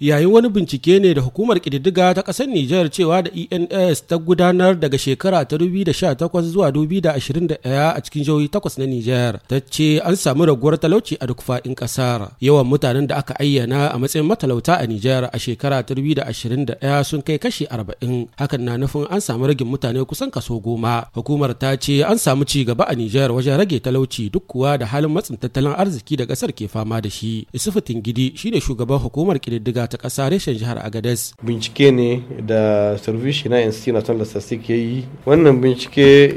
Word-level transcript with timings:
Yayin 0.00 0.28
wani 0.32 0.48
bincike 0.48 0.98
ne 1.00 1.14
da 1.14 1.20
hukumar 1.24 1.56
ƙididdiga 1.56 2.12
ta 2.14 2.20
ƙasar 2.22 2.44
Nijar 2.46 2.90
cewa 2.92 3.22
da 3.24 3.30
ENS 3.32 4.04
ta 4.06 4.18
gudanar 4.20 4.76
daga 4.78 4.98
shekara 5.00 5.40
ta 5.48 5.56
2018 5.56 6.42
zuwa 6.52 6.68
2021 6.70 7.56
a 7.96 8.00
cikin 8.04 8.20
jihohi 8.24 8.48
takwas 8.52 8.76
na 8.78 8.84
Nijar 8.84 9.40
ta 9.48 9.56
ce 9.70 9.96
an 10.04 10.12
samu 10.16 10.44
raguwar 10.44 10.76
talauci 10.78 11.16
a 11.20 11.24
duk 11.26 11.40
faɗin 11.40 11.72
ƙasar. 11.74 12.28
Yawan 12.44 12.66
mutanen 12.68 13.06
da 13.08 13.16
aka 13.24 13.34
ayyana 13.40 13.88
a 13.88 13.96
matsayin 13.98 14.26
matalauta 14.28 14.76
a 14.76 14.84
Nijar 14.86 15.30
a 15.32 15.38
shekara 15.40 15.80
ta 15.82 15.94
2021 15.96 17.02
sun 17.04 17.22
kai 17.24 17.38
kashi 17.40 17.64
40. 17.70 18.28
Hakan 18.36 18.60
na 18.68 18.76
nufin 18.76 19.06
an 19.10 19.20
samu 19.24 19.46
ragin 19.48 19.64
mutane 19.66 20.04
kusan 20.04 20.28
kaso 20.30 20.60
goma. 20.60 21.06
Hukumar 21.16 21.56
ta 21.58 21.72
ce 21.76 22.04
an 22.04 22.18
samu 22.20 22.44
ci 22.44 22.64
gaba 22.68 22.84
a 22.84 22.92
Nijar 22.94 23.32
wajen 23.32 23.56
rage 23.56 23.80
talauci 23.80 24.28
duk 24.30 24.44
kuwa 24.46 24.76
da 24.78 24.84
halin 24.86 25.08
matsin 25.10 25.36
tattalin 25.40 25.72
arziki 25.72 26.16
da 26.20 26.24
ƙasar 26.28 26.52
ke 26.52 26.68
fama 26.68 27.00
da 27.00 27.08
shi. 27.08 27.46
Isufu 27.54 27.80
Tingidi 27.80 28.36
shine 28.36 28.60
shugaban 28.60 28.98
hukumar 29.00 29.38
ƙididdiga 29.40 29.85
ta 29.88 29.96
ƙasa 29.98 30.28
reshen 30.30 30.54
jihar 30.58 30.78
Agadez. 30.78 31.32
Bincike 31.42 31.90
ne 31.92 32.22
da 32.46 32.96
Service 32.98 33.48
na 33.48 33.60
Institute 33.60 33.94
National 33.94 34.24
Statistics 34.26 34.68
ya 34.68 34.76
yi. 34.76 35.04
Wannan 35.26 35.60
bincike 35.60 36.34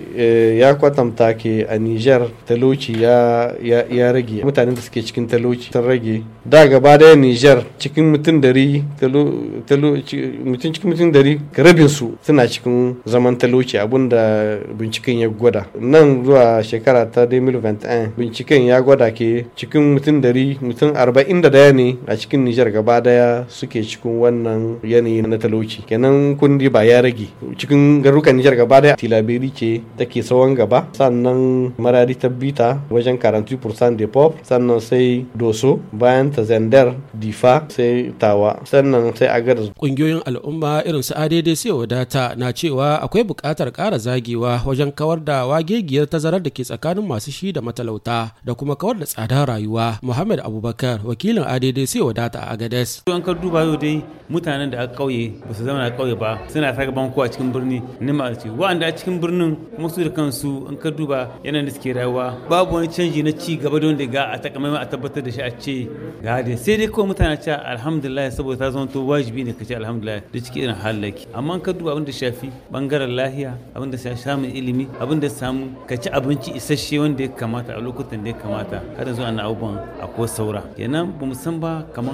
ya 0.59 0.76
kwatanta 0.76 1.34
ke 1.34 1.66
a 1.70 1.77
Niger 1.80 2.27
talauci 2.45 2.93
ya, 3.02 3.54
ya, 3.62 4.12
rage. 4.12 4.43
Mutanen 4.43 4.76
da 4.76 4.81
suke 4.81 5.02
cikin 5.05 5.27
talauci 5.27 5.71
sun 5.71 5.84
rage. 5.85 6.23
Da 6.45 6.67
gaba 6.67 6.98
ɗaya 6.98 7.16
Niger 7.16 7.63
cikin 7.77 8.12
mutum 8.12 8.41
dari 8.41 8.84
mutum 9.02 10.73
cikin 10.73 10.90
mutum 10.90 11.12
dari 11.12 11.40
rabin 11.57 11.88
su 11.88 12.18
suna 12.21 12.48
cikin 12.48 12.98
zaman 13.05 13.35
talauci 13.38 13.77
abin 13.77 14.09
da 14.09 14.57
binciken 14.79 15.20
ya 15.20 15.27
gwada. 15.29 15.66
Nan 15.79 16.23
zuwa 16.26 16.63
shekara 16.63 17.05
ta 17.12 17.26
2021 17.26 18.12
binciken 18.18 18.66
ya 18.66 18.81
gwada 18.81 19.12
ke 19.12 19.45
cikin 19.55 19.93
mutum 19.95 20.21
dari 20.21 20.57
mutum 20.62 20.93
arba'in 20.95 21.41
da 21.41 21.49
ɗaya 21.49 21.73
ne 21.73 21.98
a 22.07 22.16
cikin 22.18 22.43
Niger 22.43 22.71
gaba 22.71 23.02
ɗaya 23.02 23.38
suke 23.48 23.79
cikin 23.84 24.20
wannan 24.20 24.79
yanayi 24.84 25.21
na 25.23 25.38
talauci. 25.38 25.81
Kenan 25.88 26.35
kundi 26.35 26.70
ba 26.70 26.84
ya 26.84 27.02
rage. 27.02 27.29
Cikin 27.57 28.01
garukan 28.04 28.35
nijar 28.35 28.55
gaba 28.55 28.81
ɗaya 28.81 28.96
tilaberi 28.98 29.51
ce 29.54 29.81
take 29.98 30.21
tsawon 30.21 30.55
gaba. 30.55 30.87
Sannan 30.91 31.71
maradi 31.77 32.15
ta 32.15 32.29
bita 32.29 32.81
wajen 32.90 33.18
40% 33.18 33.96
de 33.96 34.07
pop. 34.07 34.35
Sannan 34.43 34.79
sai 34.79 35.26
doso 35.35 35.79
bayan 35.93 36.29
ta 36.31 36.43
zandar 36.43 36.96
difa 37.13 37.65
sai 37.70 38.12
tawa. 38.20 38.59
Sannan 38.65 39.15
sai 39.15 39.27
agar 39.31 39.57
ƙungiyoyin 39.79 40.21
al'umma 40.26 40.84
irin 40.85 41.03
su 41.03 41.13
adede 41.15 41.55
sai 41.55 41.71
wadata 41.71 42.35
na 42.35 42.51
cewa 42.53 43.01
akwai 43.01 43.24
buƙatar 43.24 43.71
ƙara 43.71 43.98
zagewa 43.98 44.62
wajen 44.65 44.91
kawar 44.91 45.20
da 45.24 45.46
wagegiyar 45.46 46.05
tazarar 46.09 46.41
da 46.43 46.49
ke 46.49 46.63
tsakanin 46.63 47.05
masu 47.07 47.31
shi 47.31 47.51
da 47.51 47.62
matalauta 47.62 48.31
da 48.43 48.53
kuma 48.53 48.76
kawar 48.76 48.99
da 48.99 49.05
tsadar 49.05 49.48
rayuwa. 49.48 49.99
Muhammad 50.01 50.40
abubakar 50.43 50.99
wakilin 51.05 51.43
adede 51.43 51.87
sai 51.87 52.01
wadata 52.01 52.40
a 52.43 52.51
agades 52.53 53.01
ka 53.30 53.34
duba 53.41 53.62
yau 53.63 53.77
dai 53.77 54.02
mutanen 54.30 54.70
da 54.72 54.77
aka 54.84 54.96
kauye 54.96 55.34
ba 55.48 55.54
su 55.54 55.63
zama 55.63 55.84
a 55.85 55.91
kauye 55.91 56.16
ba 56.18 56.40
suna 56.49 56.74
ta 56.74 56.85
gaban 56.85 57.12
kowa 57.13 57.27
cikin 57.30 57.52
birni 57.54 57.82
nima 58.02 58.34
ce. 58.34 58.49
Wa'anda 58.49 58.86
a 58.88 58.91
cikin 58.91 59.20
birnin 59.21 59.55
kuma 59.76 59.90
su 59.90 60.04
da 60.04 60.10
kansu 60.10 60.68
in 60.70 60.77
ka 60.77 60.90
duba 60.90 61.30
yanayin 61.44 61.66
da 61.66 61.71
suke 61.71 61.94
rayuwa 61.94 62.38
babu 62.49 62.76
wani 62.76 62.88
canji 62.88 63.24
na 63.24 63.32
ci 63.32 63.58
gaba 63.58 63.80
don 63.80 63.96
da 63.98 64.06
ga 64.06 64.24
a 64.34 64.38
takamaimai 64.40 64.81
a 64.81 64.86
tabbatar 64.86 65.24
da 65.24 65.31
shi 65.31 65.41
a 65.41 65.52
ce 65.59 65.88
ga 66.24 66.41
dai. 66.41 66.56
Sai 66.58 66.78
dai 66.78 66.88
kawai 66.88 67.08
mutane 67.09 67.38
ce 67.41 67.50
alhamdulillah 67.52 68.31
saboda 68.31 68.58
ta 68.58 68.72
zama 68.72 68.88
to 68.88 69.00
wajibi 69.06 69.44
ne 69.46 69.53
ka 69.53 69.64
ce 69.66 69.74
alhamdulillah 69.75 70.22
da 70.34 70.40
cikin 70.40 70.64
irin 70.64 70.75
halaki 70.75 71.28
amma 71.34 71.53
in 71.56 71.62
ka 71.62 71.72
duba 71.74 71.91
abin 71.94 72.06
da 72.06 72.12
shafi 72.12 72.50
ɓangaren 72.72 73.14
lahiya 73.14 73.58
abin 73.75 73.90
da 73.91 73.97
samun 73.97 74.50
ilimi 74.50 74.88
abin 75.00 75.19
da 75.19 75.30
samu 75.30 75.69
ka 75.88 75.96
ci 75.97 76.09
abinci 76.09 76.52
isasshe 76.58 76.97
wanda 77.00 77.24
ya 77.24 77.30
kamata 77.30 77.74
a 77.78 77.81
lokutan 77.81 78.24
da 78.24 78.30
ya 78.30 78.36
kamata 78.38 78.81
kada 78.97 79.14
zuwa 79.14 79.31
na 79.31 79.44
abubuwan 79.46 79.78
akwai 80.02 80.28
saura. 80.28 80.62
Kenan 80.78 81.14
ba 81.19 81.25
mu 81.25 81.34
san 81.34 81.59
ba 81.59 81.86
kamar 81.94 82.14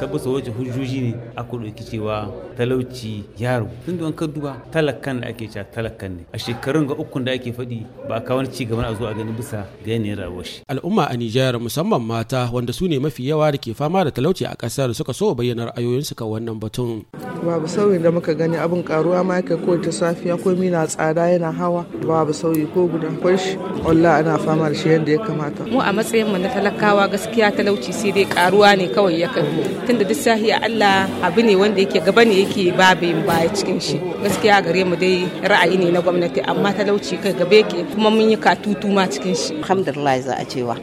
tabbata 0.00 0.30
wajen 0.30 0.54
hujjoji 0.56 1.00
ne 1.00 1.12
aka 1.36 1.56
ɗauki 1.56 1.84
cewa 1.84 2.32
talauci 2.56 3.24
yaro. 3.38 3.68
Tun 3.84 3.98
da 3.98 4.10
ka 4.12 4.26
duba 4.26 4.56
talakan 4.72 5.20
da 5.20 5.28
ake 5.28 5.48
cewa 5.52 5.64
talakan 5.64 6.10
ne. 6.16 6.22
A 6.32 6.38
shekarun 6.38 6.86
ga 6.88 6.94
ukun 6.94 7.24
da 7.24 7.32
ake 7.32 7.52
faɗi 7.52 7.84
ba 8.08 8.20
ka 8.20 8.34
wani 8.34 8.48
cigaba 8.48 8.88
a 8.88 8.94
zo 8.94 9.04
a 9.06 9.14
gani 9.14 9.32
bisa 9.32 9.66
ga 9.84 9.90
yanayin 9.92 10.16
rayuwar 10.18 10.44
shi. 10.44 10.62
Al'umma 10.68 11.04
a 11.10 11.16
Nijar 11.16 11.54
musamman 11.60 12.00
mata 12.02 12.48
wanda 12.52 12.72
su 12.72 12.88
ne 12.88 12.98
mafi 12.98 13.28
yawa 13.28 13.52
da 13.52 13.58
ke 13.58 13.74
fama 13.74 14.04
da 14.04 14.10
talauci 14.10 14.44
a 14.46 14.56
ƙasar 14.56 14.94
suka 14.94 15.12
so 15.12 15.34
bayyana 15.34 15.72
ra'ayoyinsu 15.72 16.14
kan 16.16 16.28
wannan 16.28 16.56
batun. 16.60 17.04
Babu 17.44 17.68
sauyin 17.68 18.02
da 18.02 18.10
muka 18.10 18.34
gani 18.34 18.56
abin 18.56 18.82
karuwa 18.82 19.24
ma 19.24 19.34
yake 19.40 19.56
ko 19.64 19.76
ta 19.78 19.90
safiya 19.92 20.40
ko 20.42 20.54
mina 20.56 20.86
tsada 20.86 21.28
yana 21.28 21.52
hawa. 21.52 21.84
Babu 22.06 22.32
sauyi 22.32 22.66
ko 22.72 22.88
guda 22.88 23.08
akwai 23.08 23.38
shi 23.38 23.56
wallahi 23.84 24.20
ana 24.24 24.38
fama 24.38 24.68
da 24.70 24.74
shi 24.74 24.88
yadda 24.88 25.12
ya 25.12 25.18
kamata. 25.18 25.62
Mu 25.66 25.80
a 25.80 25.92
matsayin 25.92 26.26
mu 26.30 26.38
na 26.38 26.48
talakawa 26.48 27.08
gaskiya 27.10 27.52
talauci 27.52 27.92
sai 27.92 28.12
dai 28.12 28.24
karuwa 28.24 28.76
ne 28.76 28.88
kawai 28.88 29.20
ya 29.20 29.28
kai 29.28 29.44
tunda 29.86 30.04
duk 30.04 30.16
sahiya 30.46 30.62
Allah 30.62 31.10
abu 31.26 31.42
ne 31.42 31.56
wanda 31.58 31.80
yake 31.82 31.98
gaba 32.00 32.22
ne 32.24 32.38
yake 32.46 32.70
babu 32.78 33.10
baya 33.26 33.50
cikin 33.50 33.80
shi. 33.82 33.98
Gaskiya 34.22 34.62
gare 34.62 34.84
mu 34.86 34.94
dai 34.96 35.26
ra'ayi 35.42 35.74
ne 35.78 35.90
na 35.90 35.98
gwamnati 36.00 36.38
amma 36.46 36.70
talauci 36.72 37.18
kai 37.22 37.32
gaba 37.34 37.54
yake 37.54 37.82
kuma 37.90 38.10
mun 38.10 38.30
yi 38.30 38.36
katutu 38.38 38.86
ma 38.94 39.06
cikin 39.10 39.34
shi. 39.34 39.54
Alhamdulillah 39.58 40.14
za 40.22 40.34
a 40.38 40.44
cewa. 40.46 40.78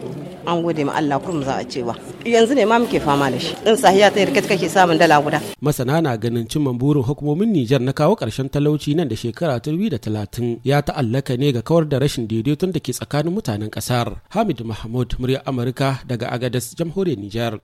An 0.46 0.59
gode 0.62 0.84
ma 0.84 0.91
Allah 1.00 1.16
kurum 1.24 1.44
za 1.47 1.56
a 1.56 1.63
cewa. 1.63 1.96
Yanzu 2.28 2.56
ne 2.56 2.66
ma 2.66 2.75
muke 2.79 3.00
fama 3.00 3.31
da 3.31 3.40
shi. 3.40 3.56
In 3.66 3.75
sahiya 3.79 4.12
ta 4.12 4.19
riket 4.28 4.47
kake 4.51 4.68
samun 4.68 5.00
dala 5.00 5.22
guda. 5.24 5.40
Masana 5.63 6.01
na 6.03 6.18
ganin 6.18 6.44
cimman 6.47 6.75
burin 6.78 7.03
hukumomin 7.03 7.47
Nijar 7.56 7.80
na 7.80 7.94
kawo 7.94 8.16
ƙarshen 8.19 8.50
talauci 8.51 8.95
nan 8.95 9.07
da 9.07 9.16
shekara 9.16 9.57
2030 9.63 10.59
ya 10.63 10.81
ta'allaka 10.84 11.38
ne 11.40 11.51
ga 11.56 11.62
kawar 11.63 11.85
da 11.88 12.00
rashin 12.03 12.28
daidaiton 12.28 12.72
da 12.75 12.80
ke 12.84 12.91
tsakanin 12.91 13.31
mutanen 13.31 13.69
ƙasar 13.72 14.19
Hamid 14.35 14.59
Mahmud 14.66 15.16
murya 15.19 15.40
Amurka 15.47 16.03
daga 16.07 16.28
Agadez 16.35 16.75
jamhuriyar 16.75 17.16
Nijar. 17.19 17.53